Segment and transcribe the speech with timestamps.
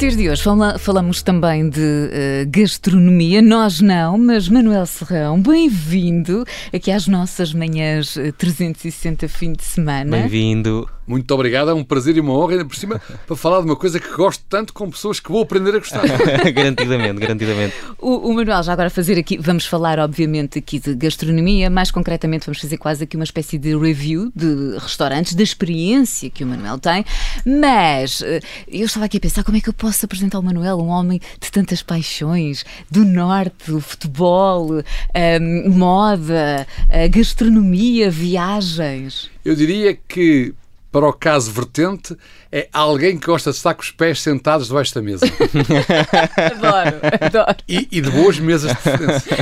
[0.00, 3.42] partir de hoje fala- falamos também de eh, gastronomia.
[3.42, 6.42] Nós não, mas Manuel Serrão, bem-vindo
[6.72, 10.16] aqui às nossas manhãs eh, 360 fim de semana.
[10.16, 10.88] Bem-vindo.
[11.10, 13.74] Muito obrigado, é um prazer e uma honra, ainda por cima, para falar de uma
[13.74, 16.04] coisa que gosto tanto com pessoas que vou aprender a gostar.
[16.54, 17.74] garantidamente, garantidamente.
[17.98, 22.46] O, o Manuel, já agora fazer aqui, vamos falar obviamente aqui de gastronomia, mais concretamente
[22.46, 26.78] vamos fazer quase aqui uma espécie de review de restaurantes, da experiência que o Manuel
[26.78, 27.04] tem,
[27.44, 30.78] mas eh, eu estava aqui a pensar como é que eu posso apresentar o Manuel,
[30.78, 34.80] um homem de tantas paixões, do norte, o futebol,
[35.12, 39.28] eh, moda, eh, gastronomia, viagens.
[39.44, 40.54] Eu diria que,
[40.92, 42.16] para o caso vertente,
[42.50, 45.24] é alguém que gosta de estar com os pés sentados debaixo da mesa.
[46.36, 47.56] Adoro, adoro.
[47.68, 49.36] E, e de boas mesas de preferência.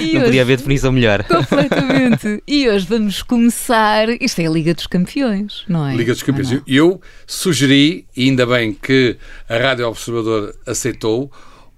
[0.00, 1.22] E Não hoje- podia haver definição melhor.
[1.24, 2.42] Completamente.
[2.46, 4.08] E hoje vamos começar.
[4.20, 5.94] Isto é a Liga dos Campeões, não é?
[5.94, 6.50] Liga dos Campeões.
[6.50, 6.62] Não.
[6.66, 9.16] Eu sugeri, e ainda bem que
[9.48, 11.30] a Rádio Observador aceitou,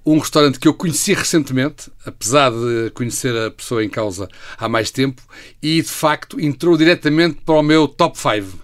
[0.07, 4.91] um restaurante que eu conheci recentemente, apesar de conhecer a pessoa em causa há mais
[4.91, 5.23] tempo,
[5.63, 8.59] e de facto entrou diretamente para o meu top 5,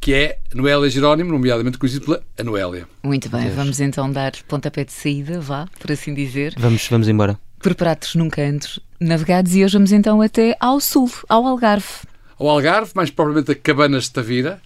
[0.00, 2.88] que é Noélia Jerónimo, nomeadamente conhecido pela Anuélia.
[3.02, 7.38] Muito bem, vamos então dar pontapé de saída, vá, por assim dizer, Vamos, vamos embora.
[7.60, 11.86] por pratos nunca antes navegados e hoje vamos então até ao sul, ao Algarve.
[12.38, 14.60] Ao Algarve, mais propriamente a Cabanas de Tavira,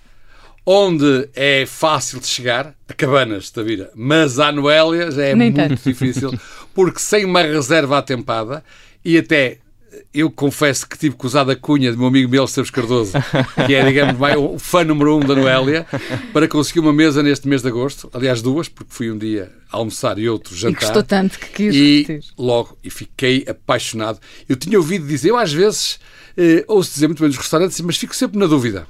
[0.66, 5.68] onde é fácil de chegar, a Cabanas Tavira, mas a Noélia já é Nem muito
[5.68, 5.82] tanto.
[5.88, 6.32] difícil,
[6.74, 8.64] porque sem uma reserva atempada,
[9.04, 9.58] e até
[10.12, 13.12] eu confesso que tive que usar a cunha do meu amigo Miguel Esteves Cardoso,
[13.66, 15.86] que é, digamos, o fã número um da Noélia,
[16.32, 20.18] para conseguir uma mesa neste mês de agosto, aliás duas, porque fui um dia almoçar
[20.18, 20.80] e outro E jantar.
[20.80, 22.24] gostou tanto que quis E repetir.
[22.36, 24.18] logo, e fiquei apaixonado.
[24.48, 25.98] Eu tinha ouvido dizer, eu às vezes
[26.36, 28.86] eh, ouço dizer muito bem dos restaurantes, mas fico sempre na dúvida.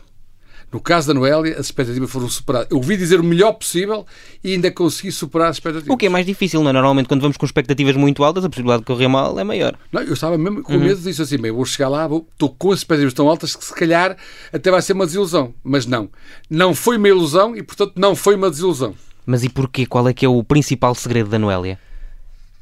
[0.76, 2.68] No caso da Noélia, as expectativas foram superadas.
[2.70, 4.04] Eu ouvi dizer o melhor possível
[4.44, 5.88] e ainda consegui superar as expectativas.
[5.94, 6.72] O que é mais difícil, não é?
[6.74, 9.74] Normalmente, quando vamos com expectativas muito altas, a possibilidade de correr mal é maior.
[9.90, 12.72] Não, eu estava mesmo com medo disso assim, bem, vou chegar lá, vou- estou com
[12.72, 14.18] as expectativas tão altas que se calhar
[14.52, 15.54] até vai ser uma desilusão.
[15.64, 16.10] Mas não.
[16.50, 18.94] Não foi uma ilusão e, portanto, não foi uma desilusão.
[19.24, 19.86] Mas e porquê?
[19.86, 21.78] Qual é que é o principal segredo da Noélia?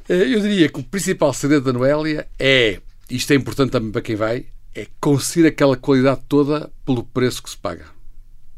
[0.08, 2.78] Eh, Eu diria que o principal segredo da Noélia é,
[3.10, 7.50] isto é importante também para quem vai, é conseguir aquela qualidade toda pelo preço que
[7.50, 7.92] se paga.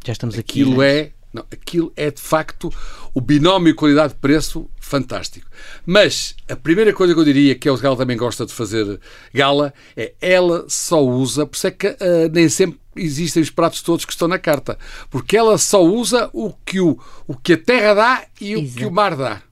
[0.06, 0.62] Já estamos aqui.
[0.62, 0.98] Aquilo né?
[0.98, 2.72] é, não, aquilo é de facto
[3.12, 5.48] o binómio qualidade-preço fantástico.
[5.84, 9.00] Mas a primeira coisa que eu diria que a Gala também gosta de fazer
[9.34, 13.82] gala é ela só usa, por isso é que ah, nem sempre existem os pratos
[13.82, 14.78] todos que estão na carta,
[15.10, 18.78] porque ela só usa o que, o, o que a terra dá e o Exato.
[18.78, 19.42] que o mar dá.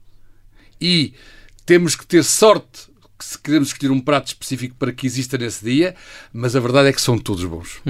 [0.80, 1.14] E
[1.66, 2.88] temos que ter sorte
[3.18, 5.94] que se queremos escolher um prato específico para que exista nesse dia,
[6.32, 7.80] mas a verdade é que são todos bons.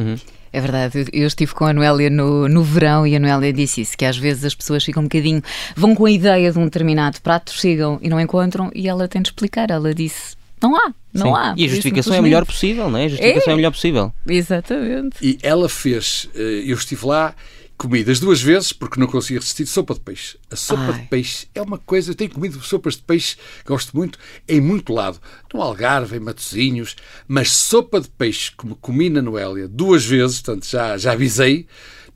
[0.56, 3.98] É verdade, eu- estive com a Noélia no, no verão e a Noélia disse isso,
[3.98, 5.42] que às vezes as pessoas ficam um bocadinho,
[5.74, 9.20] vão com a ideia de um determinado prato, chegam e não encontram e ela tem
[9.20, 9.68] de explicar.
[9.70, 11.40] Ela disse, não há, não Sim.
[11.40, 11.54] há.
[11.56, 13.06] E a justificação é a melhor possível, não é?
[13.06, 14.12] A justificação é, a melhor possível.
[14.28, 15.16] Exatamente.
[15.20, 17.34] E ela fez, eh, eu estive lá,
[17.76, 20.38] comi das duas vezes, porque não conseguia resistir, sopa de peixe.
[20.50, 21.00] A sopa Ai.
[21.00, 23.36] de peixe é uma coisa, eu tenho comido sopas de peixe,
[23.66, 24.18] gosto muito,
[24.48, 25.20] em muito lado.
[25.52, 26.96] No Algarve, em Matosinhos,
[27.26, 31.66] mas sopa de peixe, como comi na Noélia duas vezes, portanto já, já avisei,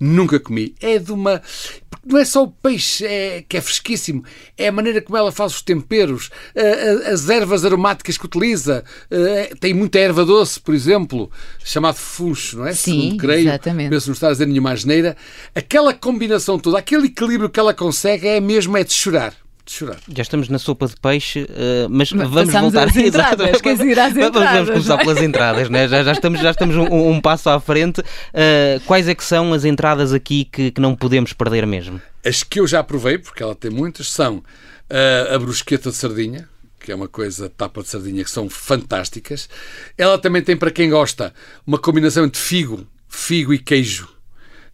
[0.00, 0.75] nunca comi.
[0.81, 1.42] É de uma.
[1.91, 4.25] porque Não é só o peixe é, que é fresquíssimo,
[4.56, 8.84] é a maneira como ela faz os temperos, a- a- as ervas aromáticas que utiliza.
[9.10, 11.31] eh, Tem muita erva doce, por exemplo,
[11.64, 12.72] chamado funcho, não é?
[12.72, 13.48] Sim, Segundo creio.
[13.48, 13.91] exatamente.
[13.91, 15.16] Penso não estar a dizer nenhuma asneira.
[15.54, 19.34] Aquela combinação toda, aquele equilíbrio que ela consegue é mesmo é de chorar.
[19.68, 19.98] De chorar.
[20.16, 23.62] Já estamos na sopa de peixe, eh, mas Mas vamos voltar às entradas, Exato.
[23.62, 24.98] queres ir às Vamos- Vamos entradas, começar é?
[25.04, 25.86] pelas entradas, né?
[25.88, 28.02] já, já estamos, já estamos um, um passo à frente.
[28.32, 32.00] Eh, quais é que são as entradas aqui que, que não podemos perder mesmo?
[32.24, 34.42] As que eu já provei, porque ela tem muitas, são
[34.88, 36.48] ah, a brusqueta de sardinha,
[36.80, 39.50] que é uma coisa, tapa de sardinha, que são fantásticas.
[39.98, 41.34] Ela também tem, para quem gosta,
[41.66, 44.09] uma combinação entre figo, figo e queijo,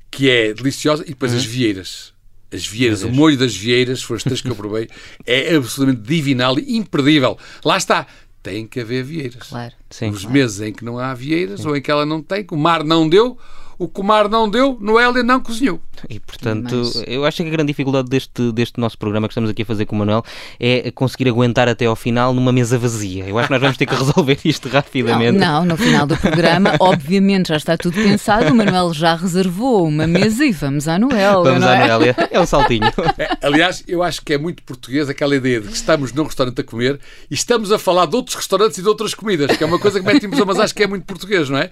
[0.09, 2.14] que é deliciosa, e depois as vieiras.
[2.55, 4.89] As vieiras, o molho das vieiras, foram as três que eu provei,
[5.27, 7.37] é absolutamente divinal e imperdível.
[7.65, 8.07] Lá está,
[8.43, 9.49] tem que haver vieiras.
[9.49, 9.73] Claro.
[9.91, 10.11] Sim.
[10.11, 12.59] Os meses em que não há vieiras ou em que ela não tem, que o
[12.59, 13.37] mar não deu,
[13.79, 15.81] o que o mar não deu, Noélia não cozinhou.
[16.09, 19.51] E portanto, Mas- eu acho que a grande dificuldade deste, deste nosso programa que estamos
[19.51, 20.23] aqui a fazer com o Manuel
[20.59, 23.25] é conseguir aguentar até ao final numa mesa vazia.
[23.27, 25.39] Eu acho que nós vamos ter que resolver isto Não, rapidamente.
[25.39, 28.53] não, no final do programa, obviamente já está tudo pensado.
[28.53, 31.43] O Manuel já reservou uma mesa e vamos à Noel.
[31.45, 31.87] Vamos não à é?
[31.89, 32.17] Noélia.
[32.31, 32.85] É um saltinho.
[33.17, 36.61] É, aliás, eu acho que é muito português aquela ideia de que estamos num restaurante
[36.61, 36.99] a comer
[37.31, 40.01] e estamos a falar de outros restaurantes e de outras comidas, que é uma coisa
[40.01, 41.71] que mete mas acho que é muito português, não é?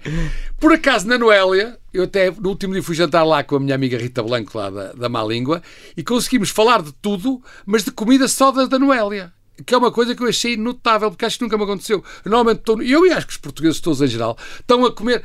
[0.59, 3.75] Por acaso, na Noélia, eu até no último dia fui jantar lá com a minha
[3.75, 5.63] amiga Rita Blanco, lá da, da Má Língua,
[5.95, 9.33] e conseguimos falar de tudo, mas de comida só da, da Noélia.
[9.65, 12.03] Que é uma coisa que eu achei notável, porque acho que nunca me aconteceu.
[12.25, 15.23] Normalmente, estou, eu e acho que os portugueses todos em geral estão a comer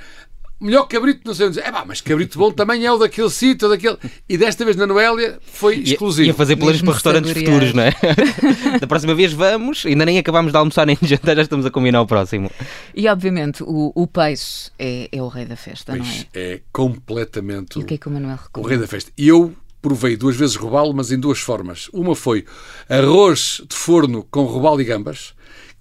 [0.61, 1.69] melhor cabrito, não sei onde dizer.
[1.69, 3.97] É pá, mas cabrito bom também é o daquele sítio, daquele.
[4.29, 6.29] E desta vez na Noélia foi exclusivo.
[6.29, 7.93] E a fazer planos para restaurantes futuros, não é?
[8.81, 11.71] da próxima vez vamos, ainda nem acabámos de almoçar nem de jantar, já estamos a
[11.71, 12.51] combinar o próximo.
[12.95, 16.27] E obviamente o, o peixe é, é, o rei da festa, não é?
[16.35, 19.13] É completamente e o, que é que o, Manuel o rei da festa.
[19.17, 21.89] E eu provei duas vezes robalo, mas em duas formas.
[21.93, 22.45] Uma foi
[22.89, 25.35] arroz de forno com robalo e gambas,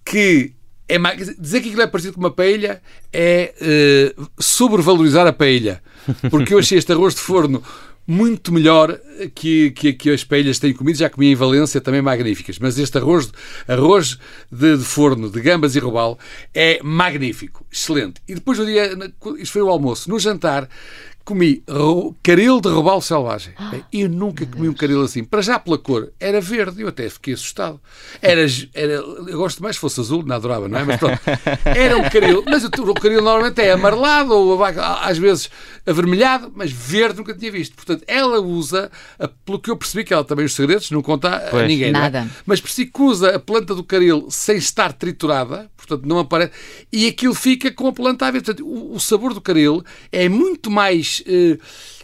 [0.06, 0.53] que
[0.87, 2.81] é mais, dizer que aquilo é parecido com uma paella
[3.11, 3.53] é
[4.17, 5.81] uh, sobrevalorizar a paella.
[6.29, 7.61] Porque eu achei este arroz de forno
[8.07, 8.97] muito melhor
[9.35, 10.97] que, que, que as paellas têm comido.
[10.97, 12.57] Já comi em Valência, também magníficas.
[12.57, 13.29] Mas este arroz,
[13.67, 14.17] arroz
[14.49, 16.17] de, de forno, de gambas e robalo,
[16.53, 17.65] é magnífico.
[17.69, 18.21] Excelente.
[18.27, 18.91] E depois do dia,
[19.37, 20.69] isto foi o almoço, no jantar,
[21.27, 21.62] comi
[22.24, 23.53] caril de robalo selvagem.
[23.57, 25.25] Ah, eu nunca comi um caril assim.
[25.25, 26.81] Para já pela cor, era verde.
[26.81, 27.81] Eu até fiquei assustado.
[28.21, 30.85] Era, era, eu gosto mais se fosse azul, não adorava, não é?
[30.85, 31.19] Mas pronto.
[31.65, 32.44] Era um caril.
[32.47, 35.50] Mas o, o caril normalmente é amarelado ou às vezes
[35.85, 37.75] avermelhado, mas verde nunca tinha visto.
[37.75, 38.89] Portanto, ela usa,
[39.44, 41.89] pelo que eu percebi, que ela também os segredos, não conta pois, a ninguém.
[41.89, 41.91] É?
[41.91, 42.19] Nada.
[42.19, 42.27] É?
[42.45, 46.53] Mas percebi que usa a planta do caril sem estar triturada, portanto não aparece,
[46.91, 48.41] e aquilo fica com a planta a ver.
[48.41, 51.57] Portanto, o, o sabor do caril é muito mais eh,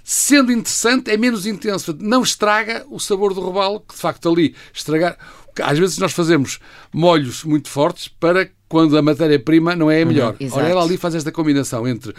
[0.04, 1.96] sendo interessante, é menos intenso.
[2.00, 5.18] Não estraga o sabor do robalo, que de facto ali estragar.
[5.62, 6.60] Às vezes nós fazemos
[6.92, 10.36] molhos muito fortes para quando a matéria-prima não é a melhor.
[10.40, 12.14] Uhum, Ora, ela ali faz esta combinação entre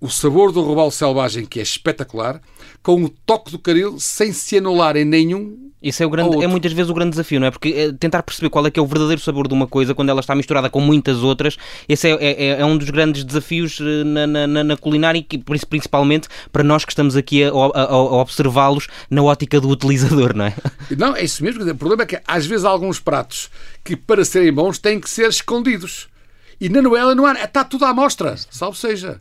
[0.00, 2.40] o sabor do robalo selvagem, que é espetacular,
[2.82, 6.46] com o toque do caril, sem se anular em nenhum isso é, o grande, é
[6.48, 7.50] muitas vezes o grande desafio, não é?
[7.52, 10.08] Porque é tentar perceber qual é que é o verdadeiro sabor de uma coisa quando
[10.08, 11.56] ela está misturada com muitas outras,
[11.88, 15.38] esse é, é, é, é um dos grandes desafios eh, na, na, na culinária e
[15.38, 20.46] principalmente para nós que estamos aqui a, a, a observá-los na ótica do utilizador, não
[20.46, 20.54] é?
[20.98, 21.62] Não, é isso mesmo.
[21.62, 23.48] O problema é que às vezes há alguns pratos
[23.84, 26.08] que para serem bons têm que ser escondidos.
[26.60, 29.20] E na Noela não há, está tudo à mostra, salvo seja.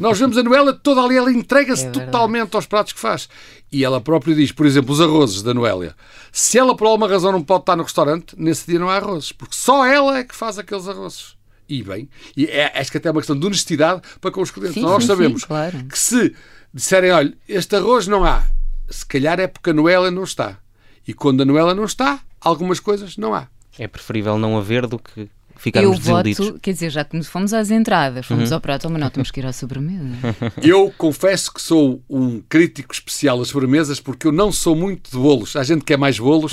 [0.00, 3.28] Nós vemos a Noela toda ali, ela entrega-se é totalmente aos pratos que faz.
[3.70, 5.94] E ela própria diz, por exemplo, os arrozes da Noélia.
[6.32, 9.32] Se ela por alguma razão não pode estar no restaurante, nesse dia não há arrozes,
[9.32, 11.36] porque só ela é que faz aqueles arrozes.
[11.68, 14.50] E bem, e é, acho que até é uma questão de honestidade para com os
[14.50, 14.74] clientes.
[14.74, 15.84] Sim, Nós sim, sabemos sim, claro.
[15.84, 16.34] que se
[16.72, 18.44] disserem, olha, este arroz não há,
[18.90, 20.58] se calhar é porque a Noélia não está.
[21.06, 23.48] E quando a Noélia não está, algumas coisas não há.
[23.78, 26.46] É preferível não haver do que ficarmos eu desiludidos.
[26.46, 28.54] Voto, quer dizer, já que fomos às entradas, fomos uhum.
[28.54, 30.14] ao prato, mas não temos que ir à sobremesa.
[30.62, 35.16] Eu confesso que sou um crítico especial às sobremesas porque eu não sou muito de
[35.16, 35.56] bolos.
[35.56, 36.52] A gente quer mais bolos,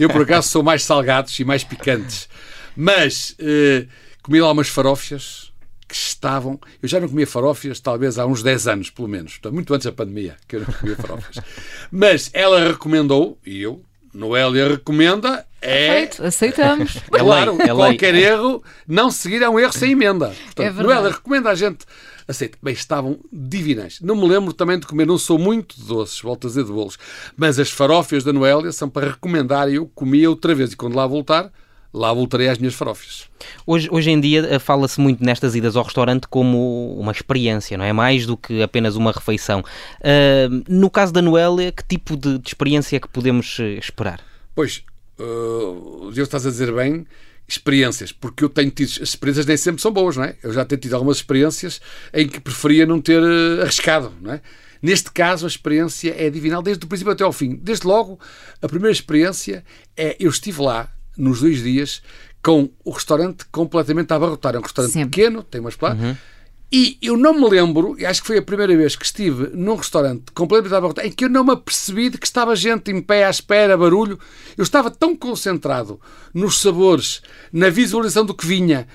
[0.00, 2.28] eu por acaso sou mais salgados e mais picantes.
[2.76, 3.86] Mas eh,
[4.22, 5.52] comi lá umas farófias
[5.86, 6.58] que estavam.
[6.82, 9.38] Eu já não comia farófias talvez há uns 10 anos, pelo menos.
[9.52, 11.44] Muito antes da pandemia que eu não comia farófias.
[11.90, 13.82] Mas ela recomendou, e eu
[14.14, 15.88] Noélia recomenda é.
[15.88, 16.96] Perfeito, aceitamos.
[17.12, 20.34] É claro, é qualquer erro, não seguir é um erro sem emenda.
[20.44, 21.86] Portanto, é Noélia recomenda a gente.
[22.26, 22.58] Aceita.
[22.62, 23.98] Bem, estavam divinas.
[24.00, 26.72] Não me lembro também de comer, não sou muito de doces, volto a dizer de
[26.72, 26.98] bolos,
[27.36, 30.72] mas as farófias da Noélia são para recomendar e eu comia outra vez.
[30.72, 31.50] E quando lá voltar,
[31.92, 33.28] lá voltarei às minhas farófias.
[33.66, 37.84] Hoje, hoje em dia eh, fala-se muito nestas idas ao restaurante como uma experiência, não
[37.84, 37.92] é?
[37.92, 39.60] Mais do que apenas uma refeição.
[40.00, 44.20] Uh, no caso da Noélia, que tipo de, de, experiência é que podemos eh, esperar?
[44.54, 44.84] Pois,
[45.22, 47.06] uh, Deus estás a dizer bem,
[47.48, 50.36] experiências, porque eu tenho tido, as experiências nem sempre são boas, não é?
[50.42, 51.80] Eu já tenho tido algumas experiências
[52.12, 53.22] em que preferia não ter
[53.60, 54.40] arriscado, não é?
[54.80, 57.54] Neste caso, a experiência é divinal desde o princípio até ao fim.
[57.54, 58.18] Desde logo,
[58.60, 59.64] a primeira experiência
[59.96, 62.02] é eu estive lá nos dois dias
[62.42, 64.56] com o restaurante completamente a abarrotar.
[64.56, 65.10] É um restaurante Sempre.
[65.10, 66.16] pequeno, tem umas plataformas.
[66.16, 66.31] Uhum.
[66.74, 69.74] E eu não me lembro, e acho que foi a primeira vez que estive num
[69.74, 73.26] restaurante completamente abarrotado, em que eu não me apercebi de que estava gente em pé
[73.26, 74.18] à espera, barulho.
[74.56, 76.00] Eu estava tão concentrado
[76.32, 77.20] nos sabores,
[77.52, 78.88] na visualização do que vinha,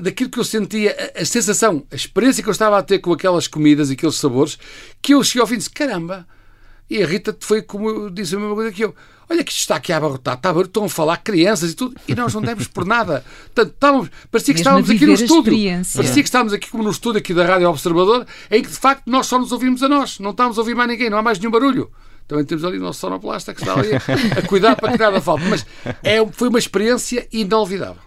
[0.00, 3.12] daquilo que eu sentia, a, a sensação, a experiência que eu estava a ter com
[3.12, 4.56] aquelas comidas e aqueles sabores,
[5.02, 6.26] que eu cheguei ao fim e disse: caramba!
[6.88, 8.94] E a Rita foi como disse a mesma coisa que eu
[9.30, 11.94] olha que isto está aqui a abarrotar, está a estão a falar crianças e tudo,
[12.08, 13.24] e nós não demos por nada.
[13.54, 15.52] Portanto, estávamos, parecia que estávamos aqui no estúdio.
[15.94, 19.04] Parecia que estávamos aqui como no estúdio aqui da Rádio Observador, em que de facto
[19.06, 21.38] nós só nos ouvimos a nós, não estamos a ouvir mais ninguém, não há mais
[21.38, 21.90] nenhum barulho.
[22.26, 23.90] Também temos ali o nosso sonoplasta que está ali
[24.38, 25.44] a cuidar para que nada falte.
[25.46, 25.66] Mas
[26.00, 28.02] é, foi uma experiência inolvidável.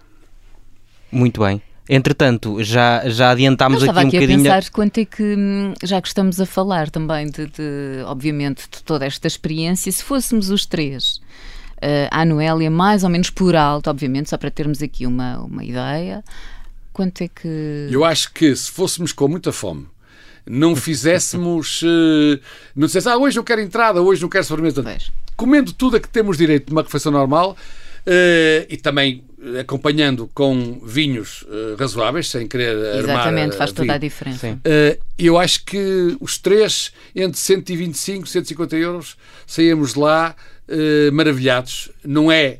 [1.12, 1.60] Muito bem.
[1.88, 4.40] Entretanto, já, já adiantámos aqui um aqui bocadinho.
[4.40, 8.62] a pensar quanto é que, hum, já que estamos a falar também de, de obviamente,
[8.70, 11.16] de toda esta experiência, se fôssemos os três
[11.76, 15.62] uh, à Noélia, mais ou menos por alto, obviamente, só para termos aqui uma, uma
[15.62, 16.24] ideia,
[16.92, 17.88] quanto é que.
[17.90, 19.86] Eu acho que se fôssemos com muita fome
[20.46, 21.82] não fizéssemos.
[21.82, 22.40] Uh,
[22.74, 24.84] não dissesse, ah, hoje não quero entrada, hoje não quero sobremesa.
[25.36, 27.56] Comendo tudo a que temos direito de uma refeição normal
[28.06, 29.24] uh, e também
[29.60, 34.52] acompanhando com vinhos uh, razoáveis, sem querer Exatamente, armar, faz toda a diferença.
[34.52, 40.34] Uh, eu acho que os três, entre 125 e 150 euros, saímos lá
[40.68, 41.90] uh, maravilhados.
[42.04, 42.58] Não é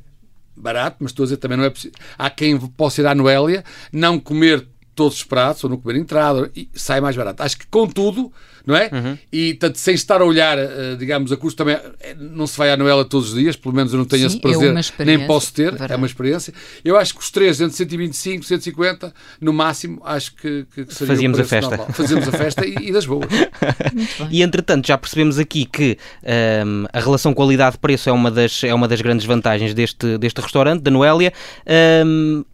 [0.56, 1.98] barato, mas estou a dizer também não é possível.
[2.16, 6.50] Há quem possa ir à Noélia, não comer todos os pratos ou não comer entrada
[6.54, 7.42] e sai mais barato.
[7.42, 8.32] Acho que, contudo,
[8.66, 8.88] não é?
[8.92, 9.18] Uhum.
[9.30, 12.70] E tanto sem estar a olhar, eh, digamos, a custo também, eh, não se vai
[12.70, 15.26] à Noela todos os dias, pelo menos eu não tenho Sim, esse prazer, é nem
[15.26, 15.92] posso ter, verdade.
[15.92, 16.54] é uma experiência.
[16.82, 21.38] Eu acho que os três, entre 125 150, no máximo, acho que, que seria Fazíamos
[21.38, 21.76] a festa.
[21.76, 21.92] Normal.
[21.92, 23.28] Fazíamos a festa e, e das boas.
[24.30, 28.72] e entretanto, já percebemos aqui que um, ehm, a relação qualidade-preço é uma das, é
[28.72, 31.32] uma das grandes vantagens deste, deste restaurante, da Noélia.
[31.66, 32.53] Um, ehm,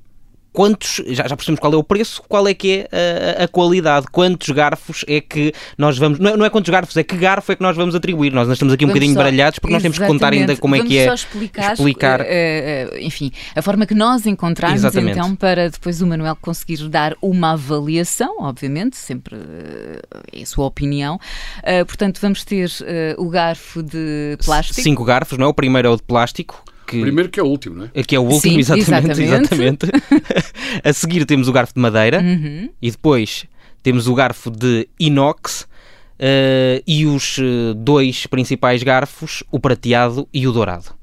[0.52, 4.06] quantos, já, já percebemos qual é o preço, qual é que é a, a, qualidade,
[4.10, 7.52] quantos garfos é que nós vamos, não é, não é, quantos garfos, é que garfo
[7.52, 8.32] é que nós vamos atribuir.
[8.32, 10.90] Nós, estamos aqui um bocadinho só, baralhados porque nós temos que contar ainda como vamos
[10.90, 11.14] é que é.
[11.14, 12.20] Explicar, explicar...
[12.20, 15.18] Uh, uh, enfim, a forma que nós encontramos exatamente.
[15.18, 20.00] então para depois o Manuel conseguir dar uma avaliação, obviamente, sempre uh,
[20.32, 21.18] é a sua opinião.
[21.86, 22.70] portanto, vamos ter
[23.16, 24.80] o garfo de plástico.
[24.80, 25.48] Cinco garfos, não é?
[25.48, 27.00] O primeiro é o de plástico que.
[27.00, 28.02] Primeiro que é o último, não é?
[28.02, 29.22] Que é o último, Sim, exatamente.
[29.22, 29.86] exatamente.
[29.86, 29.86] exatamente.
[30.82, 32.68] a seguir temos o garfo de madeira uhum.
[32.82, 33.46] e depois
[33.82, 35.68] temos o garfo de inox.
[36.22, 40.94] Uh, e os uh, dois principais garfos, o prateado e o dourado.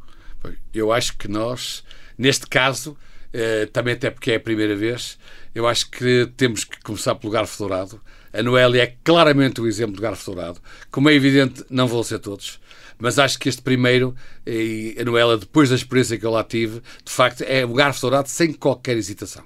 [0.72, 1.84] Eu acho que nós,
[2.16, 2.92] neste caso,
[3.34, 5.18] uh, também até porque é a primeira vez,
[5.56, 8.00] eu acho que temos que começar pelo garfo dourado.
[8.32, 10.60] A Noélia é claramente o exemplo do garfo dourado.
[10.92, 12.60] Como é evidente, não vão ser todos
[13.00, 16.82] mas acho que este primeiro, e a Noela, depois da experiência que eu lá tive,
[17.04, 19.44] de facto é o garfo dourado sem qualquer hesitação.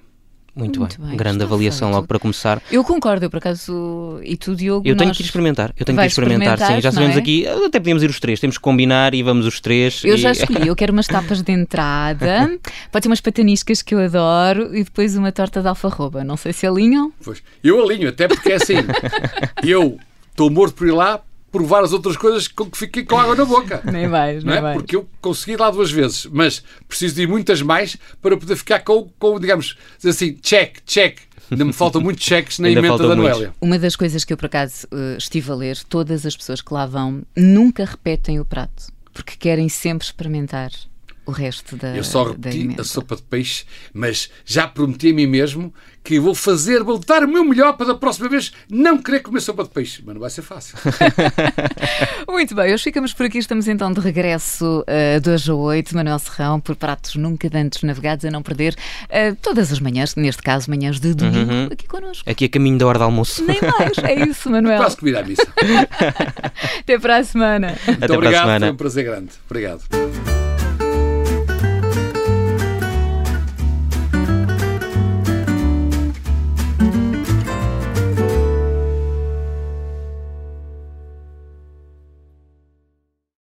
[0.54, 1.08] Muito, Muito bem.
[1.08, 1.16] bem.
[1.16, 1.94] Grande avaliação feito.
[1.94, 2.62] logo para começar.
[2.70, 4.86] Eu concordo, eu por acaso, e tu, Diogo.
[4.86, 5.72] Eu tenho que ir experimentar.
[5.78, 6.80] Eu tenho que ir experimentar, sim.
[6.80, 7.20] Já sabemos é?
[7.20, 10.04] aqui, até podíamos ir os três, temos que combinar e vamos os três.
[10.04, 10.18] Eu e...
[10.18, 12.58] já escolhi, eu quero umas tapas de entrada,
[12.90, 16.22] pode ser umas pataniscas que eu adoro e depois uma torta de alfarroba.
[16.22, 17.10] Não sei se alinham.
[17.24, 18.76] Pois, eu alinho, até porque é assim.
[19.64, 19.98] eu
[20.30, 21.18] estou morto por ir lá
[21.52, 23.82] provar as outras coisas com que fiquei com água na boca.
[23.92, 24.60] Nem vais, não é?
[24.60, 24.76] Vais.
[24.78, 28.80] Porque eu consegui lá duas vezes, mas preciso de ir muitas mais para poder ficar
[28.80, 31.18] com, com digamos, assim, check, check.
[31.50, 33.52] Ainda me faltam muitos cheques na emenda da Noélia.
[33.60, 36.72] Uma das coisas que eu, por acaso, eh, estive a ler, todas as pessoas que
[36.72, 40.70] lá vão nunca repetem o prato, porque querem sempre experimentar
[41.24, 45.26] o resto da Eu só repeti a sopa de peixe, mas já prometi a mim
[45.26, 45.72] mesmo
[46.04, 49.40] que vou fazer, vou dar o meu melhor para da próxima vez não querer comer
[49.40, 50.76] sopa de peixe, mas não vai ser fácil.
[52.28, 55.94] Muito bem, hoje ficamos por aqui, estamos então de regresso uh, de hoje a 8,
[55.94, 58.74] Manuel Serrão, por pratos nunca dantes navegados, a não perder
[59.04, 61.68] uh, todas as manhãs, neste caso manhãs de domingo, uhum.
[61.70, 62.28] aqui connosco.
[62.28, 63.44] Aqui a caminho da hora do almoço.
[63.44, 64.78] Nem mais, é isso, Manuel.
[64.78, 65.46] Quase comida à missa.
[66.80, 67.78] Até para a semana.
[67.86, 68.66] Muito Até obrigado, semana.
[68.66, 69.30] foi um prazer grande.
[69.48, 69.82] Obrigado.